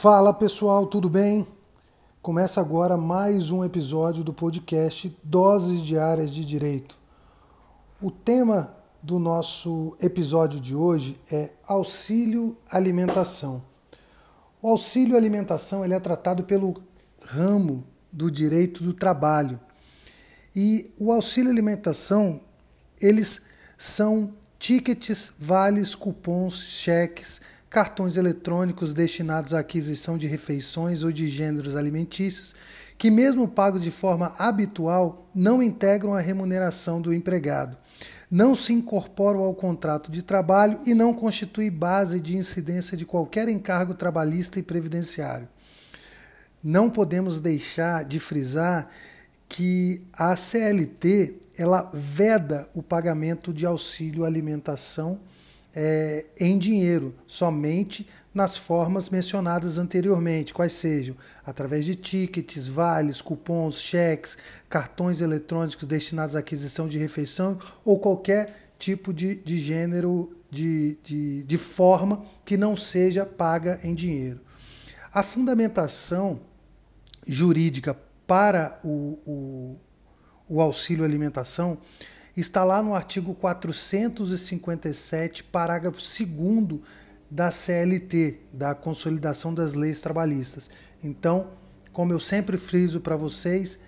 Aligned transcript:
Fala 0.00 0.32
pessoal, 0.32 0.86
tudo 0.86 1.10
bem? 1.10 1.44
Começa 2.22 2.60
agora 2.60 2.96
mais 2.96 3.50
um 3.50 3.64
episódio 3.64 4.22
do 4.22 4.32
podcast 4.32 5.12
Doses 5.24 5.80
Diárias 5.82 6.30
de 6.30 6.44
Direito. 6.44 6.96
O 8.00 8.08
tema 8.08 8.76
do 9.02 9.18
nosso 9.18 9.96
episódio 10.00 10.60
de 10.60 10.72
hoje 10.72 11.20
é 11.32 11.50
auxílio 11.66 12.56
alimentação. 12.70 13.60
O 14.62 14.68
auxílio 14.68 15.16
alimentação 15.16 15.84
ele 15.84 15.94
é 15.94 15.98
tratado 15.98 16.44
pelo 16.44 16.80
ramo 17.20 17.82
do 18.12 18.30
direito 18.30 18.84
do 18.84 18.94
trabalho. 18.94 19.58
E 20.54 20.92
o 21.00 21.10
auxílio 21.10 21.50
alimentação, 21.50 22.40
eles 23.02 23.42
são 23.76 24.32
tickets, 24.60 25.32
vales, 25.40 25.96
cupons, 25.96 26.62
cheques, 26.62 27.40
cartões 27.70 28.16
eletrônicos 28.16 28.94
destinados 28.94 29.52
à 29.52 29.60
aquisição 29.60 30.16
de 30.16 30.26
refeições 30.26 31.02
ou 31.02 31.12
de 31.12 31.28
gêneros 31.28 31.76
alimentícios, 31.76 32.54
que, 32.96 33.10
mesmo 33.10 33.46
pagos 33.46 33.82
de 33.82 33.90
forma 33.90 34.34
habitual, 34.38 35.28
não 35.34 35.62
integram 35.62 36.14
a 36.14 36.20
remuneração 36.20 37.00
do 37.00 37.14
empregado, 37.14 37.76
não 38.30 38.54
se 38.54 38.72
incorporam 38.72 39.40
ao 39.40 39.54
contrato 39.54 40.10
de 40.10 40.22
trabalho 40.22 40.80
e 40.84 40.94
não 40.94 41.14
constituem 41.14 41.70
base 41.70 42.20
de 42.20 42.36
incidência 42.36 42.96
de 42.96 43.06
qualquer 43.06 43.48
encargo 43.48 43.94
trabalhista 43.94 44.58
e 44.58 44.62
previdenciário. 44.62 45.48
Não 46.62 46.90
podemos 46.90 47.40
deixar 47.40 48.04
de 48.04 48.18
frisar 48.18 48.88
que 49.48 50.02
a 50.12 50.36
CLT 50.36 51.36
ela 51.56 51.90
veda 51.94 52.68
o 52.74 52.82
pagamento 52.82 53.52
de 53.52 53.64
auxílio 53.64 54.24
alimentação 54.24 55.18
é, 55.74 56.26
em 56.40 56.58
dinheiro, 56.58 57.14
somente 57.26 58.06
nas 58.32 58.56
formas 58.56 59.10
mencionadas 59.10 59.78
anteriormente, 59.78 60.54
quais 60.54 60.72
sejam 60.72 61.16
através 61.44 61.84
de 61.84 61.94
tickets, 61.94 62.68
vales, 62.68 63.20
cupons, 63.20 63.80
cheques, 63.80 64.36
cartões 64.68 65.20
eletrônicos 65.20 65.84
destinados 65.84 66.36
à 66.36 66.38
aquisição 66.38 66.86
de 66.86 66.98
refeição 66.98 67.58
ou 67.84 67.98
qualquer 67.98 68.70
tipo 68.78 69.12
de, 69.12 69.34
de 69.36 69.58
gênero, 69.60 70.32
de, 70.50 70.96
de, 71.02 71.42
de 71.42 71.58
forma 71.58 72.24
que 72.44 72.56
não 72.56 72.76
seja 72.76 73.26
paga 73.26 73.80
em 73.82 73.94
dinheiro. 73.94 74.40
A 75.12 75.22
fundamentação 75.22 76.40
jurídica 77.26 77.96
para 78.26 78.78
o, 78.84 79.18
o, 79.26 79.76
o 80.48 80.60
auxílio 80.60 81.04
alimentação 81.04 81.78
está 82.40 82.64
lá 82.64 82.82
no 82.82 82.94
artigo 82.94 83.34
457, 83.34 85.44
parágrafo 85.44 85.98
2 85.98 86.80
da 87.30 87.50
CLT, 87.50 88.38
da 88.52 88.74
Consolidação 88.74 89.52
das 89.52 89.74
Leis 89.74 90.00
Trabalhistas. 90.00 90.70
Então, 91.02 91.48
como 91.92 92.12
eu 92.12 92.20
sempre 92.20 92.56
friso 92.56 93.00
para 93.00 93.16
vocês, 93.16 93.78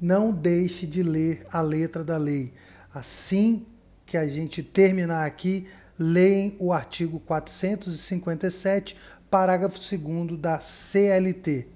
não 0.00 0.32
deixe 0.32 0.86
de 0.86 1.02
ler 1.02 1.46
a 1.52 1.60
letra 1.60 2.02
da 2.02 2.16
lei. 2.16 2.54
Assim 2.92 3.66
que 4.06 4.16
a 4.16 4.26
gente 4.26 4.62
terminar 4.62 5.26
aqui, 5.26 5.68
leem 5.98 6.56
o 6.58 6.72
artigo 6.72 7.20
457, 7.20 8.96
parágrafo 9.30 9.78
2 9.78 10.38
da 10.38 10.58
CLT. 10.58 11.68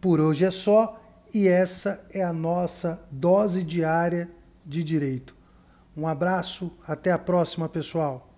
Por 0.00 0.20
hoje 0.20 0.44
é 0.44 0.50
só 0.50 1.00
e 1.32 1.48
essa 1.48 2.04
é 2.12 2.22
a 2.22 2.32
nossa 2.32 3.00
dose 3.10 3.62
diária 3.62 4.28
de 4.64 4.82
direito. 4.82 5.36
Um 5.96 6.06
abraço, 6.06 6.76
até 6.86 7.12
a 7.12 7.18
próxima, 7.18 7.68
pessoal. 7.68 8.33